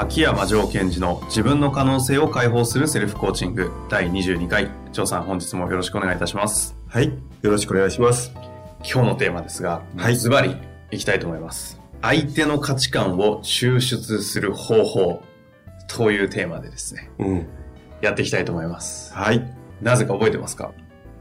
[0.00, 4.70] 秋山城賢治の自分の可能性を解放するセルフコーチング第22回。
[4.92, 6.76] 張さん、本日もよろしくお願いいたします。
[6.86, 7.08] はい。
[7.42, 8.32] よろしくお願いします。
[8.88, 10.56] 今日のテーマですが、はいズバリ
[10.92, 11.80] いきたいと思います。
[12.00, 15.20] 相手の価値観を抽出する方法
[15.88, 17.46] というテーマでですね、うん。
[18.00, 19.12] やっていきたいと思います。
[19.12, 19.52] はい。
[19.82, 20.70] なぜか覚えてますか？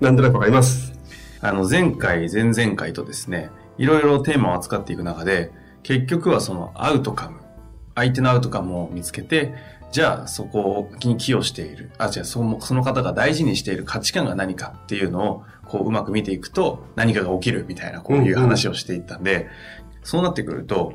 [0.01, 0.93] なんとなくわかります。
[1.41, 5.51] あの、前回、前々回とですね、いろいろテーマを扱っていく中で、
[5.81, 7.39] 結局はそのアウトカム、
[7.97, 9.55] 相手のアウトカムを見つけて、
[9.91, 19.47] じゃあそこに寄与している、あ、じゃあそのその方が大事にしている価値観が何かっていうのを、こううまく見ていくと何かが起きるみたいな、こういう話をしていったんで、
[20.03, 20.93] そうなってくると、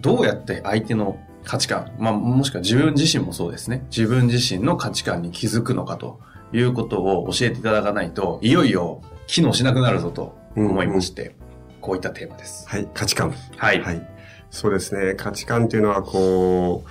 [0.00, 3.84] どうやって相手の価値観、まあ、もしくは自分自身もそうですね。
[3.90, 6.20] 自分自身の価値観に気づくのかと
[6.54, 11.36] いうことを教えていただかないと、いよいよ機能しなくなるぞと思いまして、
[11.82, 12.66] こういったテーマです。
[12.66, 12.88] はい。
[12.94, 13.34] 価値観。
[13.56, 13.82] はい。
[13.82, 14.17] はい。
[14.50, 15.14] そうですね。
[15.14, 16.88] 価値観というのは、こう、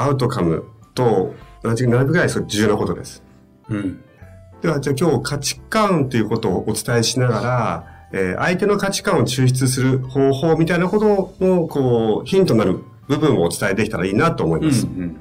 [0.00, 0.64] アウトカム
[0.94, 3.22] と同じ並ぶぐらい重要なことです。
[3.68, 4.00] うん。
[4.62, 14.86] では、じゃあ今日価値観ということをお伝えしながら、えー相手の価値観を抽出する方法みたいなことの、こう、ヒントになる部分をお伝えできたらいいなと思います。
[14.86, 15.16] うん。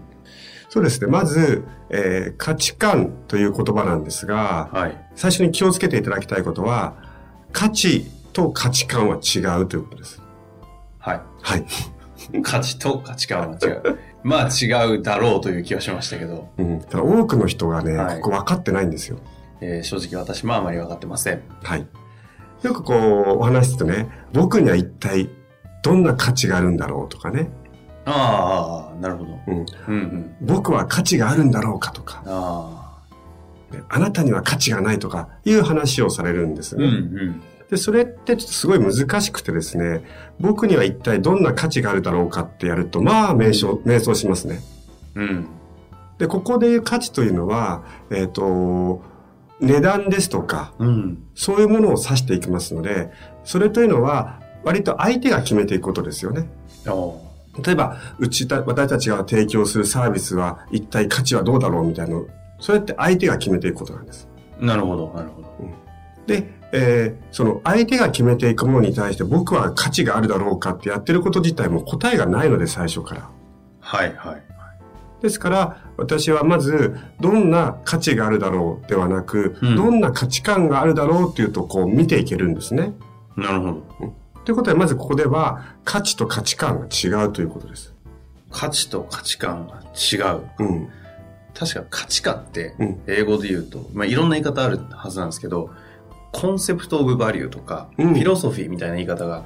[0.70, 1.08] そうですね。
[1.08, 4.98] まず、えー価値観という言葉なんですが、はい。
[5.16, 6.96] 最初に気をつけていただきたいことは、
[7.52, 10.22] 価値と価値観は違うということです。
[11.48, 11.62] はい。
[11.62, 11.66] は
[12.38, 12.42] い。
[12.42, 14.00] 価値と価値観は違う。
[14.24, 16.82] まあ違うだろうという気はしましたけど、うん。
[16.82, 19.20] ただ多くの人がね、はいここ分かってないんですよ。
[19.62, 21.42] えー正直私もあまり分かってません。
[21.64, 21.88] はい。
[22.64, 25.30] よくこう、お話しするとね、僕には一体
[25.84, 27.50] どんな価値があるんだろうとかね、
[28.06, 29.40] ああ、なるほど。
[29.48, 29.54] うん。
[29.56, 30.36] うんうん。
[30.42, 32.98] 僕は価値があるんだろうかとか、あ
[33.72, 36.82] ねあなたには価値がないとかいう話をされるんですあ。
[36.82, 37.22] うんね。
[37.22, 37.42] うん。
[37.70, 40.04] で、それってちょっとすごい難しくてですね、
[40.40, 44.62] 僕には一体どんな価値があるだろうかってやると、まあ、瞑想、瞑想しますね。
[45.16, 45.48] うん。
[46.18, 49.04] で、ここでいう価値というのは、えっ、と、
[49.60, 51.24] 値段ですとか、うん。
[51.36, 53.12] そういうものを指していきますので、
[53.44, 56.50] それというのは、割と相手が決めていくことですよね。
[56.88, 57.22] お
[57.64, 62.28] 例えば、うちた、私たちが提供するサービスは、一体価値はどうだろうみたいなの、
[62.60, 64.28] それって相手が決めていくことなんです。
[64.60, 65.48] なるほど、なるほど。
[66.80, 73.30] で、えーその相手が決めていくものに対して僕は価値があるだろうかってやってること自体も答えがないので、最初から。
[73.80, 74.44] はいはい。
[75.22, 82.94] ですから、私はまず、どんな価値があるだろうではなく、うんどんな価値観があるだろうっていうと、こう見ていけるんですね。
[83.36, 83.84] なるほど。
[84.46, 87.94] ということで、まずここでは、価値と価値観が違うということです。
[88.52, 90.42] 価値と価値観が違う。
[90.60, 90.90] うん。
[91.54, 95.72] 確か価値観ってうん、英語で言うと、まあ、いろんな言い方あるはずなんですけど、
[96.40, 99.46] コンセプトオブバリューとか、うんフィロソフィーみたいな言い方が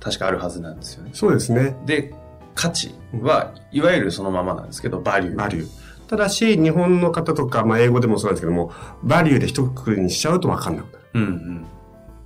[0.00, 1.10] 確かあるはずなんですよね。
[1.14, 1.76] そうですね。
[1.86, 2.12] で、
[2.54, 5.36] 価値は、いわゆるそのままなんですけど、バリュー。
[5.36, 5.68] バリュー。
[6.08, 8.72] ただし、日本の方とか、まあ、英語でもそうなんですけども、
[9.02, 10.98] バリューで一括りにしちゃうと分かんなくなる。
[11.14, 11.66] うんうん。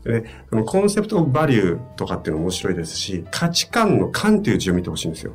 [0.02, 5.32] でのコンセプトオブバリューとかっていうの面白いですし、価値観の観っていう字を見てほしいんですよ。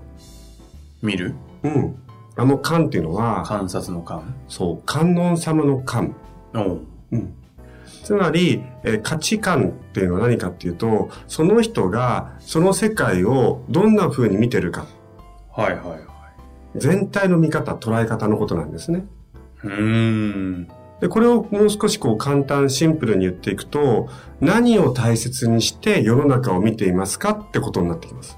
[1.02, 1.36] 見る？
[1.64, 1.96] うん。
[2.38, 4.34] あの観っていうのは、観察の観。
[4.48, 6.16] そう、観音様の観。
[6.56, 6.82] おう
[7.12, 7.34] うん。
[8.04, 14.86] つまり、えー価値観っていうのは何かっていうと、その人がその世界をどんな風に見てるか、
[15.52, 16.00] はいはいはい。
[16.76, 19.06] 全体の見方、捉え方のことなんですね。
[19.64, 20.68] うーん。
[21.02, 24.08] で、これをもう少しこう簡単、シンプルに言っていくと、
[24.40, 28.38] 何を大切にして世の中を見ていますかってことになってきます。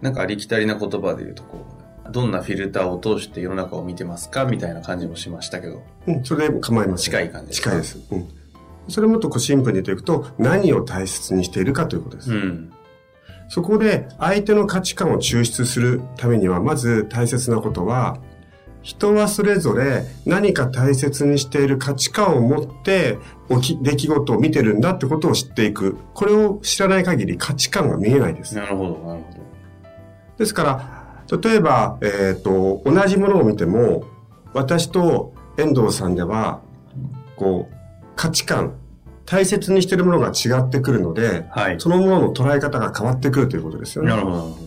[0.00, 1.64] なんかありきたりな言葉で言うとこ
[2.06, 7.04] う、どんなフィルターを通して世の中を見てますかみたいな感じもしましたけど、うん、それで構いません。
[7.04, 7.70] 近い感じですか？
[7.70, 7.98] 近いです。
[8.10, 8.28] うん。
[8.88, 12.32] それをもっとこうシンプルに言っていくと、何を大切にしているかということです。
[12.32, 12.72] うん。
[13.48, 18.18] そこで相手の価値観を抽出するためには、まず大切なことは、
[18.82, 23.18] 人はそれぞれ何か大切にしている価値観を持って
[23.50, 25.96] 起き、出来事を見てるんだってことを知っていく。
[26.14, 28.54] これを知らない限り価値観が見えないです。
[28.54, 29.38] なるほど、なるほ
[30.38, 30.62] ですか
[31.28, 34.04] ら、例えば、えっ、と、同じものを見ても、
[34.54, 36.62] 私と遠藤さんでは、
[37.36, 37.77] こう、
[38.18, 38.74] 価値観、
[39.26, 41.80] 大切にしてるものが違ってくるので、はい。
[41.80, 44.10] そのものの捉え方が変わってくるということですよね。
[44.10, 44.58] なるほど。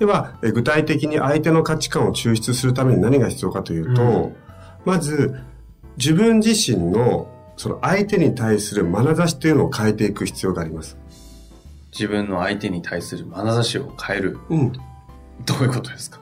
[0.00, 4.36] では、え具体的に相手の価値観を抽出するために何が必要かというと、うん
[4.84, 5.40] まず、
[5.96, 10.98] 自分自身の、その相手に対する眼差しというのを変えていく必要があります。
[11.92, 14.38] 自分の相手に対する眼差しを変える。
[14.50, 14.72] うん。
[14.72, 16.20] どういうことですか？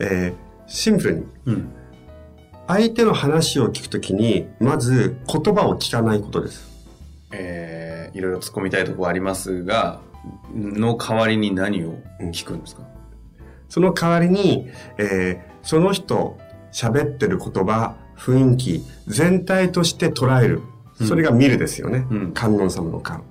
[0.00, 1.72] えーシンプルに、うん。
[2.68, 6.68] 相手の話を聞くときに、まず言葉を聞かないことです。
[7.32, 10.00] えー、いろいろ突っ込みたいところありますが、
[10.54, 11.98] の代わりに何を
[12.32, 12.82] 聞くんですか、
[13.68, 14.68] その代わりに、
[14.98, 16.38] えーその人、
[16.72, 20.62] 喋ってる言葉、雰囲気、全体として捉える。
[21.06, 22.06] それが見るですよね。
[22.10, 23.24] うん観音様の観。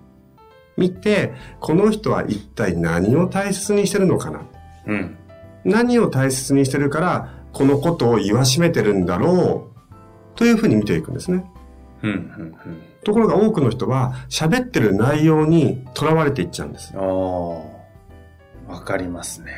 [0.77, 4.41] 見て、この人は一体何を大切にしてるのかな？
[4.85, 5.15] うん。
[5.65, 10.37] 何を大切にしてるから、このことを言わしめてるんだろう。
[10.37, 11.43] というふうに見ていくんですね。
[12.03, 12.11] うん。
[12.11, 12.55] うん。
[13.03, 16.95] ところが多くの人は、喋ってる内容に囚われていっちゃうんです。
[16.95, 19.53] わかりますね。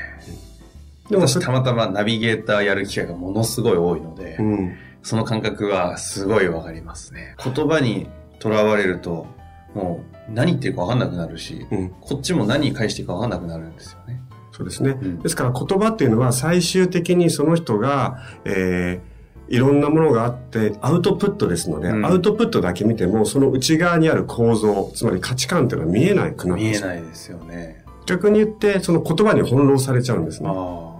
[1.09, 4.75] でもたまたまナビゲーターやる機会がものすごい多いので、うん。
[5.01, 7.35] その感覚はすごいわかりますね。
[7.43, 8.07] 言葉に
[8.37, 9.25] とらわれると、
[9.73, 11.89] もう何言ってるかわかんなくなるし、うん。
[12.01, 14.18] こっちも何返していいかわかんなくなるんですよね。
[14.59, 14.99] そうですね。
[15.01, 19.09] うんですから言葉っていうのは最終的にその人が、えー
[19.49, 26.79] いろんなものがあってアウトプットですので、うんアウトプットだけ見てもその内側にある構造、つまり価値観っていうのは見えなくなるん見え。
[26.79, 27.83] ないですよね。
[28.05, 30.49] 逆に言ってその言葉に翻弄されちゃうんですね。
[30.53, 30.95] あ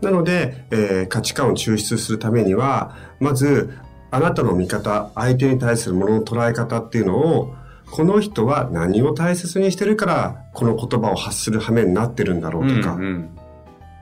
[0.00, 3.74] なので、えー価値観を抽出するためには、まず、
[4.10, 7.54] あなたの見方、相手に対するものの捉え方っていうのを、
[7.90, 12.66] この人は何を大切にしてるから、この言葉を発する羽目になってるんだろあ。
[12.66, 13.30] うとか、うんうん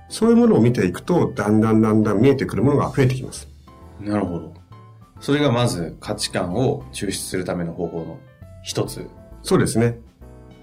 [0.08, 3.48] そういうものを見ていくと、だんだんだんだん見えてくるものが増えてきます。
[4.00, 4.54] なるほど。
[5.20, 8.18] それがまず価値観を抽出するための方法の
[8.62, 9.08] 一つ。
[9.42, 9.98] そうですね。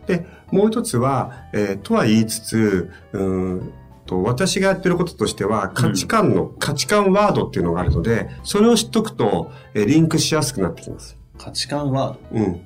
[0.07, 3.73] で、もう一つは、えーとは言いつつ、うーん
[4.05, 11.17] と、私がやってることとしては、価値観の、価値観ワードっていうのがあるので、それを知っとくと、えーリンクしやすくなってきます。
[11.37, 12.61] 価値観はうん。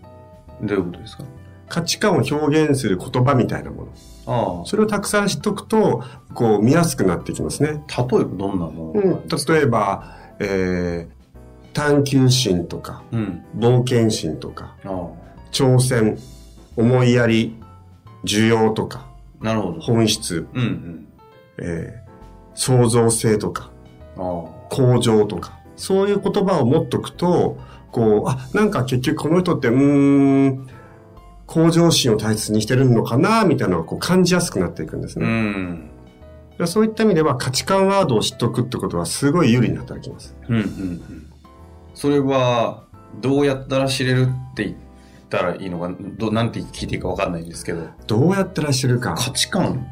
[0.61, 1.23] どういうことですか？
[1.69, 3.87] 価値観を表現する言葉みたいなも
[4.25, 4.61] の。
[4.61, 7.83] あそれをたくさん知っとくと、こう見やすくなってきますね。
[7.95, 8.07] あ。
[8.09, 9.01] 例えばどんなもの？
[9.01, 9.27] うん。
[9.27, 11.17] 例えば、えー
[11.73, 13.45] 探求心とか、うん。
[13.55, 15.09] 冒険心とか、あ
[15.51, 16.17] 挑戦、
[16.75, 17.55] 思いやり、
[18.23, 19.05] 需要とか、
[19.41, 19.43] あ。
[19.45, 19.79] なるほど。
[19.79, 21.07] 本質、うんうん。
[21.59, 22.07] えー
[22.55, 23.69] 創造性とか、
[24.17, 27.59] あ向上とか、そういう言葉を持っとくと、
[27.91, 30.67] こう、あ、なんか結局この人って、うーん、
[31.45, 35.23] 向上心を大切にしてるのかな、みたいなのをこう感じやすくなっていくんですあ。
[35.23, 35.31] うね。
[35.31, 35.89] ん。
[36.65, 40.35] そういった意味では価値観ワードを知っとくってことはすごい有利に働きます。
[40.49, 41.27] うんうんうん。
[41.93, 42.83] それは、
[43.21, 44.75] どうやったら知れるって言っ
[45.29, 49.15] たらいいのか、どなんて聞いていいかわかんないんですけど、どうやったら知るか。
[49.17, 49.87] 価値観、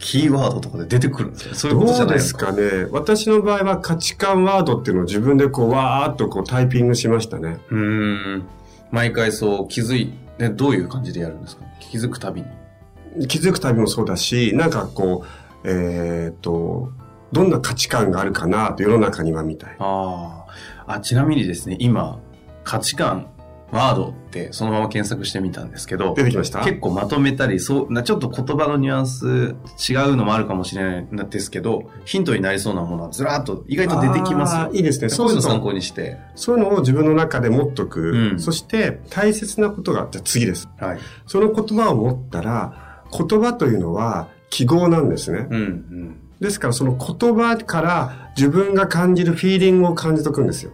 [0.00, 1.54] キーワードとかで出てくるんですよ。
[1.54, 2.88] そういうどことじゃないのうですかね。
[2.90, 7.60] 私の場合は価値観ワードっていうのを自分でこうわーっとこうタイピングしましたね。
[7.70, 8.42] うーん。
[8.90, 11.64] 毎回そう気づいて、どういう感じでやるんですか？
[11.78, 13.28] 気づくたびに。
[13.28, 15.24] 気づくたびもそうだし、なんかこ
[15.64, 16.90] う、えーっと、
[17.32, 19.76] どんな価値観があるかなと世の中にはみたい。
[19.78, 20.44] あ
[20.86, 20.94] あ。
[20.94, 22.18] あ、ちなみにですね、今、
[22.64, 23.26] 価値観、
[23.72, 26.60] ワードってそのまま検索してみたんですけど、出てきました？
[26.64, 29.54] 結構まとめたり、そう、なちょっと言葉のニュアンス
[29.92, 35.08] 違うのもあるかもしれないんですけど、ヒントになりそうなものはずらーっと意外と出てきますいいですね。
[35.08, 36.18] そそういうの参考にして。
[36.34, 38.00] そういうのを自分の中で持っとく。
[38.00, 40.68] うんそして大切なことが、じゃあ次です。
[40.78, 40.98] はい。
[41.26, 45.46] その言葉を持ったら、言葉というのは記号なんですね。
[45.50, 46.16] うん、うん。
[46.40, 50.72] ですからその言葉から自分が感じるフィーリングを感じとくんですよ。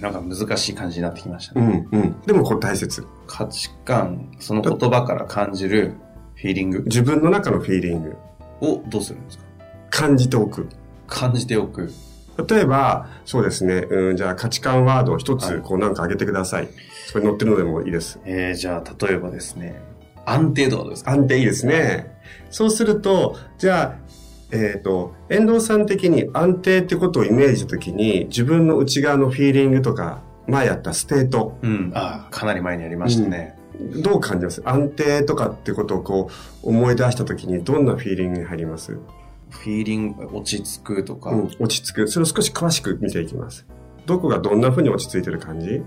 [0.00, 1.86] なんか難しい感じになってきましたうね。
[1.90, 2.20] んうん。
[2.26, 3.06] でもこれ大切。
[3.26, 5.94] 価値観、その言葉から感じる
[6.34, 8.16] フィーリング自分の中のフィーリング。
[8.60, 9.44] をどうするんですか？
[9.90, 10.68] 感じておく。
[11.06, 11.90] 感じておく。
[12.48, 13.86] 例えば、そうですね。
[13.88, 16.68] うん、じゃあ価値観ワードを一つ、はいこうなんか挙げてください。
[17.06, 18.20] それ載ってるのでもいいです。
[18.24, 19.80] えー、じゃあ例えばですね、
[20.24, 21.12] 安定度はどうですか？
[21.12, 22.16] 安定いいですね。
[22.50, 24.08] そうすると、じゃあ、
[24.50, 31.92] えっ、と、遠藤さん的に安定ってことをイメージしたときに、自分の内側のフィーリングとか、前やったステート、うん。
[31.94, 33.58] ああ、かなり前にありましたね。
[34.02, 34.62] どう感じます？
[34.64, 36.30] 安定とかってことをこ
[36.64, 38.92] う、思い出したときに、どんなフィーリングに入ります？
[38.92, 42.08] フィーリング、落ち着くとか、うん、落ち着く。
[42.08, 43.66] それを少し詳しく見ていきます。
[44.06, 45.82] どこがどんな風に落ち着いてる感じ？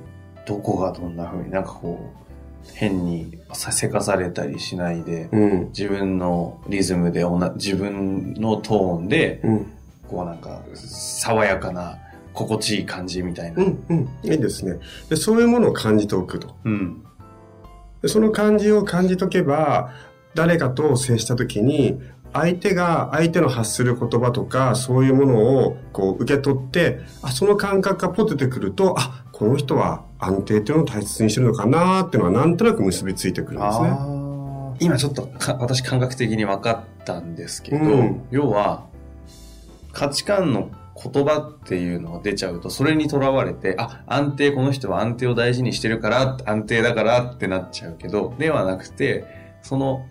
[0.45, 2.30] どこがどんな風になんかこう、
[2.73, 5.67] 変にさせかされたりしないで、うん。
[5.69, 7.23] 自分のリズムで
[7.55, 9.71] 自分のトーンで、うん。
[10.07, 11.97] こうなんか、爽やかな、
[12.33, 13.63] 心地いい感じみたいな。
[13.63, 14.09] うん、うん。
[14.23, 14.79] いいですね。
[15.09, 16.55] で、そういうものを感じておくと。
[16.63, 17.03] うん。
[18.01, 19.91] でその感じを感じとけば、
[20.33, 21.99] 誰かと接した時に、
[22.33, 33.89] 相手が相手の発する言葉とか、そういうものをこう受け取って、あ、その感覚がポテてくると、あ、この人は安定っていうのを大切にしてるのかなっていうのはなんとなく結びついてくるんですね。
[34.79, 38.85] 今ちょっとか私感覚的に分かったんですけど、うん要は
[39.91, 49.25] 価値観の言葉っていうのが出ちゃうとそれにとらわれてあ安定この人は安定を大事にしてるから安定だからってなっちゃうけどではなくて
[49.63, 50.05] その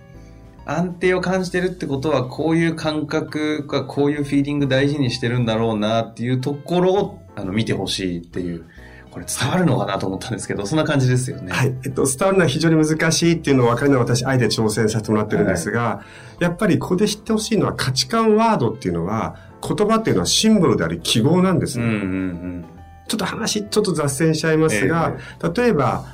[0.66, 8.66] 安定を感じてるってことはこういう感覚がこういうフィーリング大事にしてるんだろうなっていうところをあの見てほしいっていう
[9.10, 11.52] これ伝わるのかなと思ったんですけどそんな感じですよね。
[11.52, 11.74] はい。
[11.84, 16.02] えっと、伝わるのは非常に難しいっていうのを分かるのは私、あえて挑戦させてもらってるんですが、
[16.38, 19.36] やっぱりここで知ってほしいのは価値観ワードっていうのは、
[19.66, 21.84] 言葉っていうのはシンボルであり記号なんですね。
[21.84, 22.64] うんうんうん
[23.08, 25.16] ちょっと話、ちょっと脱線しちゃいますが、
[25.56, 26.04] 例えば、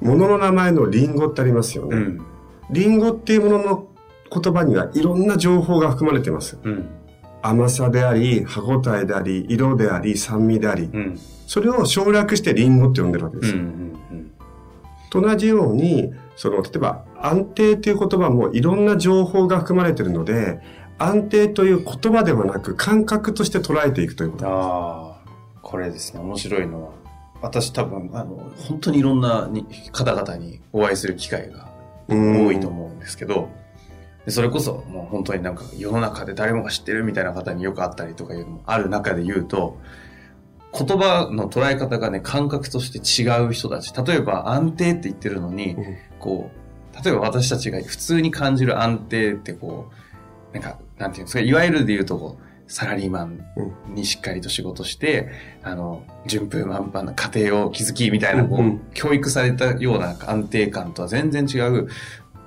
[0.00, 1.96] 物の名前のリンゴってありますよね。
[1.98, 2.26] うん
[2.70, 3.88] リンゴっていうものの
[4.32, 6.58] 言葉にはいろんな情報が含まれています。
[6.62, 6.88] うん
[7.46, 13.58] 甘さであり、歯ごたえであり、色であり、酸味であり、うんそれを省略してリンゴって呼んでるわけですよ。
[13.58, 14.30] うん
[15.10, 20.58] と同じように、その、例えば、安定という言葉もいろんな情報が含まれているので、
[20.98, 24.48] 安定という言葉ではなく感覚として捉えていくということ。
[24.48, 26.90] ああ、これですね、面白いのは、
[27.42, 31.68] 私多分、あの、本当にいろんなに方々にお会いする機会が
[32.08, 33.50] 多いと思うんですけど、
[34.24, 39.78] でそれこそもう本当になんか世の中で誰もが知ってるみたいな方によく会ったりとかいうのもある中で言うと、
[40.76, 43.94] 言葉の捉え方がね、感覚として違う人たち。
[43.94, 49.90] 例えば安定って言ってるのに、うんこう、例えば私たちが普通に感じる安定ってこ
[50.52, 53.44] う、なんか、なんていうんですか、いわゆるで言うとこう、サラリーマン
[53.88, 55.30] にしっかりと仕事して、
[55.62, 61.88] あの、順風満帆な家庭を築きみたいな、こう、うんうん教育されたような安定感とは全然違う、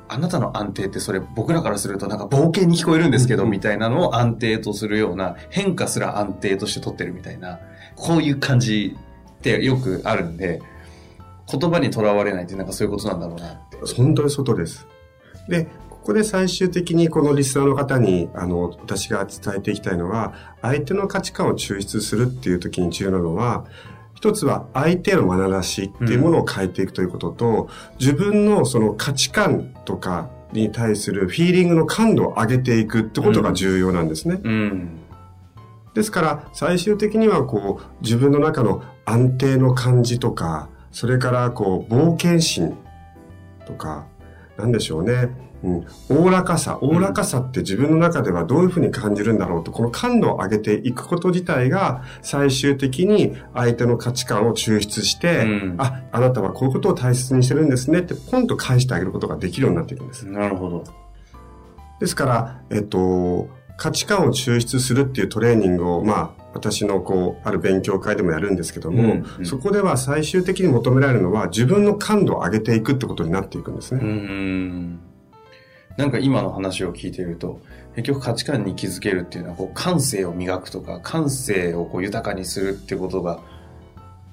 [0.09, 7.59] あなたの安定ってそれ僕らからするとなんか冒険に聞こえるんですけど、うんみたいなのを安定とするような、変化すら安定として取ってるみたいな、
[7.95, 8.95] こういう感じ
[9.37, 10.61] ってよくあるんで、
[11.49, 13.77] 言葉にとらわれないってなんかそういうことなんだろうなって。
[13.95, 14.87] 本当に外です。
[15.47, 23.65] で、ここで最終的にこのリスナーの方に、あの、私が伝えていきたいのは、相手の価値観を抽出するっていう時に重要なのは、
[24.17, 27.69] 一つは相手の眼差しっていうものを変えていくということと、
[27.99, 34.41] 自分のその価値観とかに対するフィーリングの感度を上げていくってことが重要なんですね。
[34.43, 35.01] うん。
[35.93, 42.75] ですから、最終的にはこう、自分の中の安定の感じとか、それからこう、冒険心
[43.67, 44.07] とか、
[44.57, 45.29] なんでしょうね。
[45.63, 45.85] うん。
[46.09, 46.77] おおらかさ。
[46.81, 60.27] おおらかさって自分の中ではどういうふうに感じるんだろうと、この感度を上げていくこと自体が、最終的に相手の価値観を抽出して、うんあ、あなたはこういうことを大切にしてるんですねって、ポンと返してあげることができるようになっていくんです。
[60.27, 60.83] なるほど。
[61.99, 74.03] ですから、えっと、価値観を抽出するっていうトレーニングを、まあ、私のこう、ある勉強会でもやるんですけども、うんうんそこでは最終的に求められるのは自分の感度を上げていくってことになっていくんですうね。
[74.03, 74.99] ん。
[75.97, 77.59] なんか今の話を聞いていると、
[77.95, 83.39] 結局価値観に気づけるっていうのは、こう感性を磨くとか、感性をこう豊かにするってことが、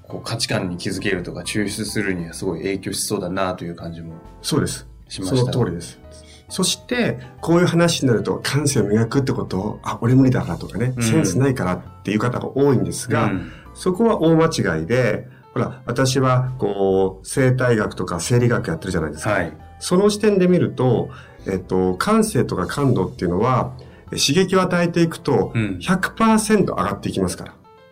[0.03, 4.87] こう価値観に気づけるとか抽出するにはすごい影響しそうだなという感じもそうです。
[5.09, 5.37] しました。
[5.37, 5.99] その通りです。
[6.47, 19.31] そして、こういう話になると、感性を磨くってことを、あ、俺無理だからとかね、うんセンスないからっていう方が多いんですが、うんそこは大間違いで、ほら、私は、こう、生態学とか生理学やってるじゃないですか。
[19.31, 19.53] はい。
[19.79, 21.09] その視点で見ると、
[21.47, 23.73] えっと、感性とか感度っていうのは、
[24.11, 27.45] え刺激を与えていくとうん、100%上がっていきますか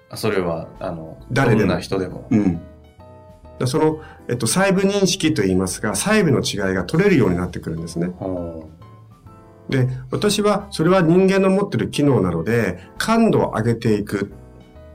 [0.10, 0.18] ら。
[0.18, 2.28] それは、あの、誰でも人でも。
[2.30, 2.62] うん。
[3.60, 8.12] だその、えっと、細部認識と言いますが、細部の違いが取れるようになってくるんですね。
[8.18, 8.70] ほ
[9.70, 14.32] で、私は、それは人間の持ってる機能なので、感度を上げていく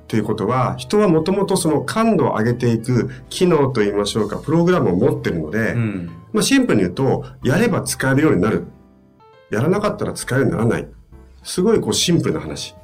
[0.04, 6.11] っていうことは、人はもともとその感度を上げていく機能と言いましょうか、プログラムを持ってるので、ううん。
[6.32, 8.66] まあ、シンプルに言うと、やれば使えるようになる。
[9.50, 10.88] やらなかったら使えるようにならない。
[11.42, 12.75] すごいこうシンプルな話。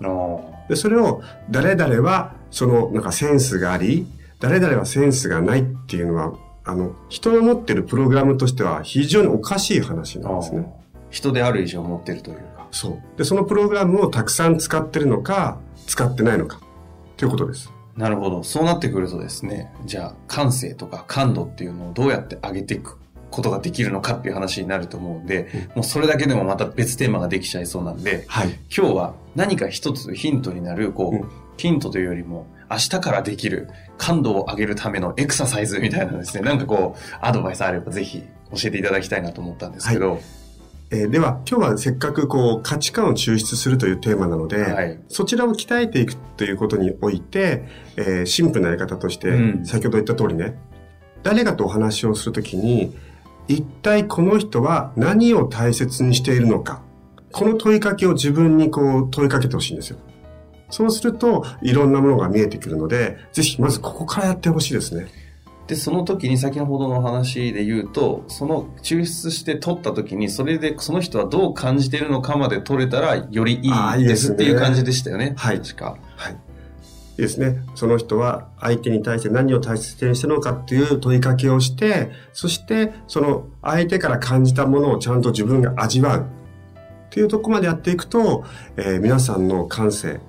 [0.69, 4.07] で、それを誰々はそのなんかセンスがあり、
[4.41, 6.33] 誰々はセンスがないっていうのは、
[6.65, 10.73] あの、人の持ってるプログラムとしては非常におかしい話なんですね。
[11.11, 12.67] 人である以上持ってるというか。
[12.71, 13.19] そう。
[13.19, 16.59] で、そのプログラムをたくさん使ってるのか、使ってないのか、
[17.17, 17.71] ということです。
[17.97, 18.43] なるほど。
[18.43, 22.99] そうなってくるとですね、じゃあ感性とか感度っていうのをどうやって上げていく
[23.35, 28.49] ことができるのかっていう話になると思うんで、もうそれだけでもまた別テーマができちゃいそうなんで、はい。
[28.75, 31.31] 今日は何か一つヒントになる、こう、うん。
[31.57, 38.23] ヒントというよりも、明日からできる感度を上げるためのエクササイズみたいなですね、なんかこう、アドバイスあればぜひ
[38.53, 40.21] 教えていただきたいなと思ったんですけど、
[40.91, 44.99] えーでは、今日はせっかくこう価値観を抽出するというテーマなので、はい。
[45.09, 47.65] そちらを鍛えていくということにおいて、
[47.97, 49.67] えーシンプルなやり方として、うん。
[49.67, 50.55] 先ほど言った通りね、
[51.23, 52.95] 誰かとお話をするときに、
[53.49, 56.83] 一体この人は何を大切にしているのか。
[57.33, 59.99] この問いかけを自分にこう問いかけてほしいんですよ。
[60.71, 65.07] そうすると、いろんなものが見えてくるので、ぜひまずここからやってほしいですね。
[65.67, 73.71] で、その時に先ほどの話で言うと、その抽出して取った時に、それでその人はどう感じているのかまで取れたら、よりい
[74.01, 75.35] いですっていう感じでしたよね。
[75.37, 75.97] はい確か。
[76.17, 76.37] はい。
[77.17, 77.63] ですね。
[77.75, 86.25] その人は相手に対して何を大切にしてるのかっていう問いかけをして、そしてその相手から感じたものをちゃんと自分が味わうっ
[87.11, 88.45] ていうところまでやっていくと、
[88.77, 90.21] えー皆さんの感性、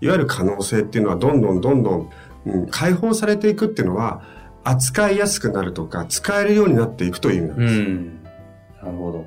[0.00, 2.10] いわゆる可能性っていうのはどんどんどんどん、
[2.46, 4.22] うん、解放されていくっていうのは、
[4.64, 7.74] 扱いやすくなるとか、使えるようになっていくという意味なんです。
[7.74, 8.22] うん。
[8.82, 9.24] なるほど。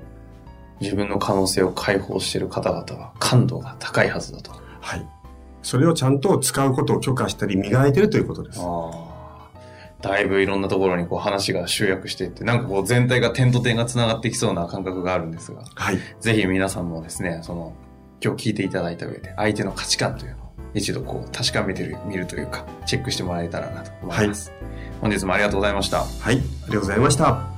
[0.82, 4.52] 自分の可能性を解放している方々は感度が高いはずだと。
[4.82, 5.08] はい。
[5.66, 8.62] それをちゃんと使うことを許可したり磨いてるということです。
[10.00, 15.98] だいぶいろんなところにこう話が集約していって、なんかこう全体が点と点が繋がってきそうな感覚があるんですが、はい。
[16.20, 17.74] ぜひ皆さんもですね、その、
[18.24, 24.54] 今日聞いていただいた上で、相手の価値観というのを一度こう確かめてみるというか、チェックしてもらえたらなと思います。
[25.02, 26.02] 本日もありがとうございました。
[26.04, 26.36] はい。
[26.36, 27.55] ありがとうございました。